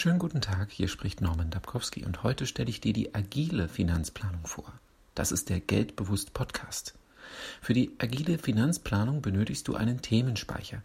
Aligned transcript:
Schönen 0.00 0.18
guten 0.18 0.40
Tag, 0.40 0.70
hier 0.70 0.88
spricht 0.88 1.20
Norman 1.20 1.50
Dabkowski 1.50 2.06
und 2.06 2.22
heute 2.22 2.46
stelle 2.46 2.70
ich 2.70 2.80
dir 2.80 2.94
die 2.94 3.14
agile 3.14 3.68
Finanzplanung 3.68 4.46
vor. 4.46 4.72
Das 5.14 5.30
ist 5.30 5.50
der 5.50 5.60
Geldbewusst 5.60 6.32
Podcast. 6.32 6.94
Für 7.60 7.74
die 7.74 7.90
agile 7.98 8.38
Finanzplanung 8.38 9.20
benötigst 9.20 9.68
du 9.68 9.74
einen 9.74 10.00
Themenspeicher, 10.00 10.80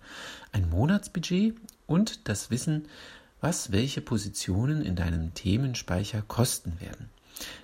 ein 0.51 0.69
Monatsbudget 0.69 1.55
und 1.87 2.27
das 2.27 2.51
Wissen, 2.51 2.89
was 3.39 3.71
welche 3.71 4.01
Positionen 4.01 4.81
in 4.81 4.97
deinem 4.97 5.33
Themenspeicher 5.33 6.21
kosten 6.21 6.81
werden. 6.81 7.09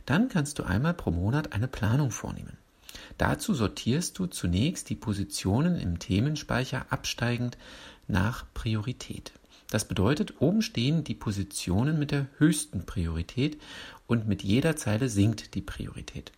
Dann 0.05 0.29
kannst 0.29 0.57
du 0.57 0.63
einmal 0.63 0.93
pro 0.93 1.11
Monat 1.11 1.51
eine 1.51 1.67
Planung 1.67 2.11
vornehmen. 2.11 2.55
Dazu 3.17 3.53
sortierst 3.53 4.17
du 4.19 4.27
zunächst 4.27 4.89
die 4.89 4.95
Positionen 4.95 5.77
im 5.77 5.99
Themenspeicher 5.99 6.85
absteigend 6.89 7.57
nach 8.07 8.45
Priorität. 8.53 9.33
Das 9.71 9.85
bedeutet, 9.85 10.41
oben 10.41 10.61
stehen 10.61 11.05
die 11.05 11.15
Positionen 11.15 11.97
mit 11.97 12.11
der 12.11 12.27
höchsten 12.37 12.85
Priorität 12.85 13.57
und 14.05 14.27
mit 14.27 14.43
jeder 14.43 14.75
Zeile 14.75 15.07
sinkt 15.07 15.55
die 15.55 15.61
Priorität. 15.61 16.33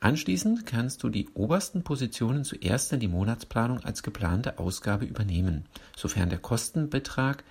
Anschließend 0.00 0.64
kannst 0.64 1.02
du 1.02 1.10
die 1.10 1.28
obersten 1.34 1.84
Positionen 1.84 2.44
zuerst 2.44 2.90
in 2.94 3.00
die 3.00 3.06
Monatsplanung 3.06 3.84
als 3.84 4.02
geplante 4.02 4.58
Ausgabe 4.58 5.04
übernehmen, 5.04 5.66
sofern 5.94 6.30
der 6.30 6.38
Kostenbetrag 6.38 7.44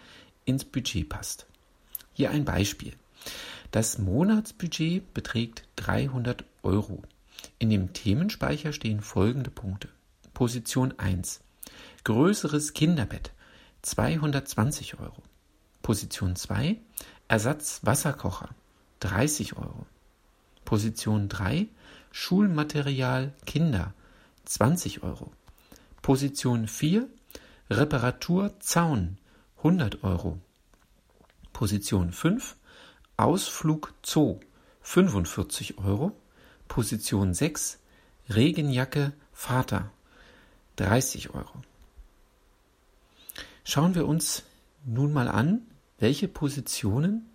ins 0.46 0.66
Budget 0.66 1.08
passt. 1.08 1.46
Hier 2.14 2.32
ein 2.32 2.44
Beispiel. 2.44 2.94
Das 3.70 4.00
Monatsbudget 4.00 5.14
beträgt 5.14 5.68
300 5.76 6.46
Euro. 6.64 7.04
In 7.60 7.70
dem 7.70 7.94
Themenspeicher 7.94 8.74
stehen 8.74 9.02
folgende 9.02 9.52
Punkte. 9.52 9.90
Position 10.34 10.98
1. 10.98 11.42
Größeres 12.06 12.74
Kinderbett 12.74 13.34
220 13.88 15.00
Euro. 15.00 15.24
Position 15.82 16.36
2 16.36 16.78
Ersatz 17.30 17.80
Wasserkocher 17.84 18.50
30 19.00 19.56
Euro. 19.56 19.86
Position 20.66 21.30
3 21.30 21.70
Schulmaterial 22.12 23.32
Kinder 23.46 23.94
20 24.46 25.04
Euro. 25.04 25.32
Position 26.02 26.68
4 26.68 27.08
Reparatur 27.70 28.52
Zaun 28.60 29.18
100 29.64 30.04
Euro. 30.04 30.38
Position 31.54 32.12
5 32.12 32.58
Ausflug 33.16 33.94
Zoo 34.06 34.42
45 34.82 35.76
Euro. 35.78 36.12
Position 36.68 37.34
6 37.34 37.80
Regenjacke 38.30 39.14
Vater 39.32 39.92
30 40.76 41.30
Euro. 41.34 41.62
Schauen 43.70 43.96
wir 43.96 44.08
uns 44.08 44.44
nun 44.86 45.12
mal 45.12 45.28
an, 45.28 45.60
welche 46.00 46.30
Positionen 46.30 47.26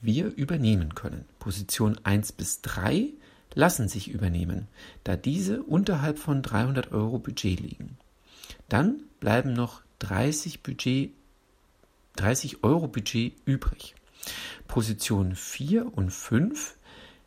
wir 0.00 0.26
übernehmen 0.26 0.94
können. 0.94 1.24
Position 1.40 1.98
1 2.04 2.30
bis 2.30 2.60
3 2.60 3.08
lassen 3.54 3.88
sich 3.88 4.08
übernehmen, 4.08 4.68
da 5.02 5.16
diese 5.16 5.60
unterhalb 5.64 6.20
von 6.20 6.40
300 6.40 6.92
Euro 6.92 7.18
Budget 7.18 7.58
liegen. 7.58 7.98
Dann 8.68 9.02
bleiben 9.18 9.54
noch 9.54 9.82
30 9.98 10.62
Budget 10.62 11.10
30 12.14 12.62
Euro 12.62 12.86
Budget 12.86 13.34
übrig. 13.44 13.96
Position 14.68 15.34
4 15.34 15.98
und 15.98 16.12
5 16.12 16.76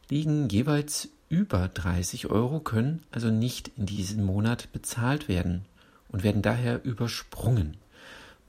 liegen 0.09 0.47
jeweils 0.47 1.09
über 1.27 1.67
30 1.67 2.27
Euro, 2.27 2.61
können 2.61 3.01
also 3.11 3.31
nicht 3.31 3.71
in 3.75 3.85
diesem 3.85 4.23
Monat 4.23 4.71
bezahlt 4.71 5.27
werden 5.27 5.65
und 6.07 6.23
werden 6.23 6.41
daher 6.41 6.85
übersprungen. 6.85 7.75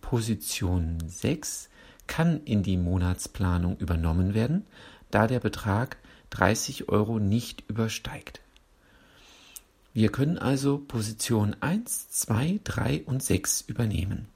Position 0.07 0.99
6 1.05 1.69
kann 2.07 2.41
in 2.45 2.63
die 2.63 2.77
Monatsplanung 2.77 3.77
übernommen 3.79 4.35
werden, 4.35 4.65
da 5.11 5.27
der 5.27 5.41
Betrag 5.41 5.97
30 6.31 6.89
Euro 6.89 7.19
nicht 7.19 7.65
übersteigt. 7.69 8.41
Wir 9.95 10.13
können 10.13 10.39
also 10.39 10.79
Position 10.79 11.57
1, 11.59 12.09
2, 12.11 12.61
3 12.63 13.03
und 13.07 13.21
6 13.21 13.63
übernehmen. 13.63 14.29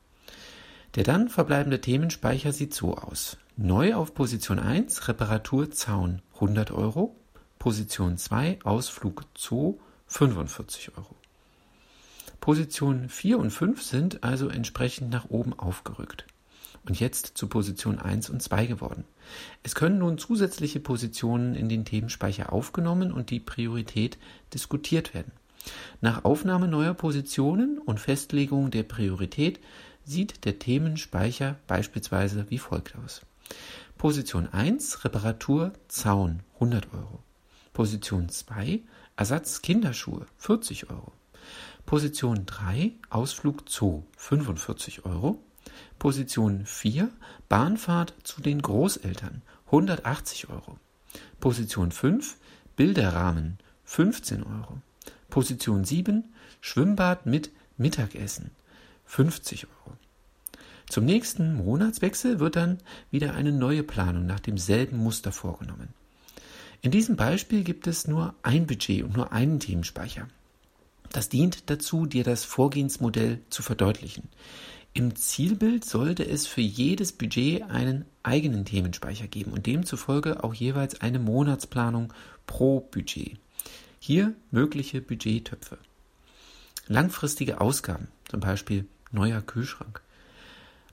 Der 0.96 1.04
dann 1.04 1.28
verbleibende 1.28 1.80
Themenspeicher 1.80 2.52
sieht 2.52 2.74
so 2.74 2.96
aus. 2.96 3.36
Neu 3.56 3.94
auf 3.94 4.12
Position 4.12 4.58
1 4.58 5.06
Reparatur 5.06 5.70
Zaun 5.70 6.20
100 6.34 6.72
Euro, 6.72 7.14
Position 7.60 8.18
2 8.18 8.58
Ausflug 8.64 9.24
Zoo 9.38 9.78
45 10.08 10.98
Euro. 10.98 11.19
Positionen 12.40 13.08
4 13.08 13.38
und 13.38 13.50
5 13.50 13.82
sind 13.82 14.24
also 14.24 14.48
entsprechend 14.48 15.10
nach 15.10 15.28
oben 15.28 15.58
aufgerückt 15.58 16.26
und 16.86 16.98
jetzt 16.98 17.32
zu 17.36 17.48
Position 17.48 17.98
1 17.98 18.30
und 18.30 18.42
2 18.42 18.66
geworden. 18.66 19.04
Es 19.62 19.74
können 19.74 19.98
nun 19.98 20.18
zusätzliche 20.18 20.80
Positionen 20.80 21.54
in 21.54 21.68
den 21.68 21.84
Themenspeicher 21.84 22.52
aufgenommen 22.52 23.12
und 23.12 23.30
die 23.30 23.40
Priorität 23.40 24.18
diskutiert 24.54 25.14
werden. 25.14 25.32
Nach 26.00 26.24
Aufnahme 26.24 26.68
neuer 26.68 26.94
Positionen 26.94 27.78
und 27.78 28.00
Festlegung 28.00 28.70
der 28.70 28.84
Priorität 28.84 29.60
sieht 30.04 30.44
der 30.46 30.58
Themenspeicher 30.58 31.56
beispielsweise 31.66 32.46
wie 32.48 32.58
folgt 32.58 32.96
aus. 32.96 33.20
Position 33.98 34.48
1 34.48 35.04
Reparatur 35.04 35.72
Zaun 35.88 36.40
100 36.54 36.94
Euro. 36.94 37.22
Position 37.74 38.30
2 38.30 38.80
Ersatz 39.16 39.60
Kinderschuhe 39.60 40.24
40 40.38 40.88
Euro. 40.88 41.12
Position 41.90 42.46
3 42.46 42.92
Ausflug 43.08 43.64
Zoo 43.68 44.04
45 44.16 45.06
Euro. 45.06 45.42
Position 45.98 46.64
4 46.64 47.10
Bahnfahrt 47.48 48.14
zu 48.22 48.40
den 48.40 48.62
Großeltern 48.62 49.42
180 49.66 50.50
Euro. 50.50 50.78
Position 51.40 51.90
5 51.90 52.36
Bilderrahmen 52.76 53.58
15 53.82 54.44
Euro. 54.44 54.80
Position 55.30 55.84
7 55.84 56.32
Schwimmbad 56.60 57.26
mit 57.26 57.50
Mittagessen 57.76 58.52
50 59.06 59.66
Euro. 59.66 59.96
Zum 60.88 61.04
nächsten 61.04 61.54
Monatswechsel 61.54 62.38
wird 62.38 62.54
dann 62.54 62.78
wieder 63.10 63.34
eine 63.34 63.50
neue 63.50 63.82
Planung 63.82 64.26
nach 64.26 64.38
demselben 64.38 64.98
Muster 64.98 65.32
vorgenommen. 65.32 65.88
In 66.82 66.92
diesem 66.92 67.16
Beispiel 67.16 67.64
gibt 67.64 67.88
es 67.88 68.06
nur 68.06 68.36
ein 68.44 68.68
Budget 68.68 69.02
und 69.02 69.16
nur 69.16 69.32
einen 69.32 69.58
Themenspeicher. 69.58 70.28
Das 71.12 71.28
dient 71.28 71.68
dazu, 71.70 72.06
dir 72.06 72.24
das 72.24 72.44
Vorgehensmodell 72.44 73.40
zu 73.50 73.62
verdeutlichen. 73.62 74.28
Im 74.92 75.14
Zielbild 75.14 75.84
sollte 75.84 76.26
es 76.26 76.46
für 76.46 76.60
jedes 76.60 77.12
Budget 77.12 77.62
einen 77.62 78.06
eigenen 78.22 78.64
Themenspeicher 78.64 79.28
geben 79.28 79.52
und 79.52 79.66
demzufolge 79.66 80.42
auch 80.42 80.54
jeweils 80.54 81.00
eine 81.00 81.18
Monatsplanung 81.18 82.12
pro 82.46 82.80
Budget. 82.80 83.38
Hier 84.00 84.34
mögliche 84.50 85.00
Budgettöpfe. 85.00 85.78
Langfristige 86.88 87.60
Ausgaben, 87.60 88.08
zum 88.28 88.40
Beispiel 88.40 88.86
neuer 89.12 89.42
Kühlschrank. 89.42 90.00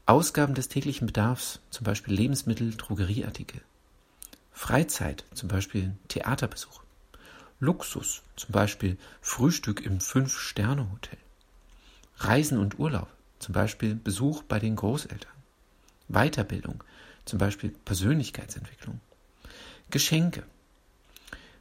Ausgaben 0.06 0.54
des 0.54 0.68
täglichen 0.68 1.08
Bedarfs, 1.08 1.60
zum 1.70 1.84
Beispiel 1.84 2.14
Lebensmittel, 2.14 2.76
Drogerieartikel. 2.76 3.62
Freizeit, 4.52 5.26
zum 5.34 5.50
Beispiel 5.50 5.96
Theaterbesuch. 6.08 6.82
Luxus, 7.60 8.22
zum 8.36 8.52
Beispiel 8.52 8.98
Frühstück 9.22 9.82
im 9.86 10.00
Fünf-Sterne-Hotel. 10.00 11.18
Reisen 12.18 12.60
und 12.60 12.78
Urlaub, 12.78 13.08
zum 13.40 13.54
Beispiel 13.54 13.96
Besuch 13.96 14.44
bei 14.44 14.60
den 14.60 14.76
Großeltern. 14.76 15.32
Weiterbildung, 16.08 16.84
zum 17.26 17.40
Beispiel 17.40 17.72
Persönlichkeitsentwicklung. 17.86 19.02
Geschenke. 19.90 20.44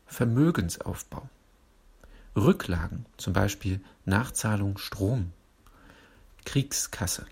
Vermögensaufbau. 0.07 1.29
Rücklagen, 2.37 3.07
zum 3.17 3.33
Beispiel 3.33 3.81
Nachzahlung 4.05 4.79
Strom. 4.79 5.33
Kriegskasse. 6.45 7.27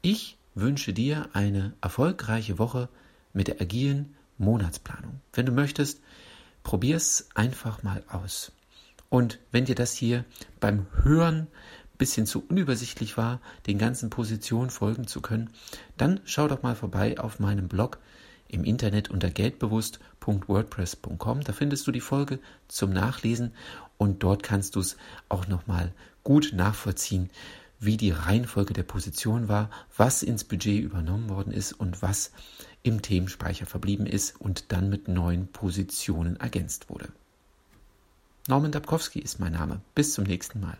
Ich 0.00 0.38
wünsche 0.54 0.92
dir 0.92 1.28
eine 1.34 1.74
erfolgreiche 1.80 2.58
Woche 2.58 2.88
mit 3.32 3.48
der 3.48 3.60
agilen 3.60 4.16
Monatsplanung. 4.38 5.20
Wenn 5.32 5.46
du 5.46 5.52
möchtest, 5.52 6.00
probier 6.62 6.96
es 6.96 7.28
einfach 7.34 7.82
mal 7.82 8.02
aus. 8.08 8.52
Und 9.10 9.38
wenn 9.52 9.64
dir 9.64 9.74
das 9.74 9.92
hier 9.92 10.24
beim 10.60 10.86
Hören 11.02 11.48
bisschen 11.98 12.26
zu 12.26 12.44
unübersichtlich 12.48 13.16
war, 13.16 13.40
den 13.66 13.78
ganzen 13.78 14.08
Positionen 14.08 14.70
folgen 14.70 15.06
zu 15.06 15.20
können, 15.20 15.50
dann 15.96 16.20
schau 16.24 16.48
doch 16.48 16.62
mal 16.62 16.76
vorbei 16.76 17.18
auf 17.18 17.40
meinem 17.40 17.68
Blog 17.68 17.98
im 18.46 18.64
Internet 18.64 19.10
unter 19.10 19.30
geldbewusst.wordpress.com. 19.30 21.42
Da 21.42 21.52
findest 21.52 21.86
du 21.86 21.92
die 21.92 22.00
Folge 22.00 22.38
zum 22.68 22.90
Nachlesen 22.90 23.52
und 23.98 24.22
dort 24.22 24.42
kannst 24.42 24.76
du 24.76 24.80
es 24.80 24.96
auch 25.28 25.46
nochmal 25.48 25.92
gut 26.24 26.52
nachvollziehen, 26.54 27.28
wie 27.80 27.96
die 27.96 28.10
Reihenfolge 28.10 28.74
der 28.74 28.82
Position 28.82 29.48
war, 29.48 29.70
was 29.96 30.22
ins 30.22 30.44
Budget 30.44 30.82
übernommen 30.82 31.28
worden 31.28 31.52
ist 31.52 31.72
und 31.72 32.02
was 32.02 32.32
im 32.82 33.02
Themenspeicher 33.02 33.66
verblieben 33.66 34.06
ist 34.06 34.40
und 34.40 34.72
dann 34.72 34.88
mit 34.88 35.08
neuen 35.08 35.48
Positionen 35.48 36.36
ergänzt 36.36 36.90
wurde. 36.90 37.08
Norman 38.48 38.72
Dabkowski 38.72 39.18
ist 39.18 39.40
mein 39.40 39.52
Name. 39.52 39.80
Bis 39.94 40.14
zum 40.14 40.24
nächsten 40.24 40.60
Mal. 40.60 40.78